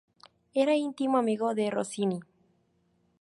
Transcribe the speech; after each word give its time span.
Era 0.63 0.73
íntimo 0.85 1.19
amigo 1.19 1.53
de 1.53 1.69
Rossini. 1.69 2.19